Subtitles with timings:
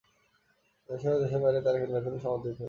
[0.89, 2.59] দেশে ও দেশের বাইরে তার লেখনী সমাদৃত হয়েছে।